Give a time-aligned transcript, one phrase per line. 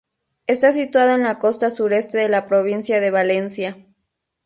[0.47, 3.85] Está situada en la costa sureste de la provincia de Valencia.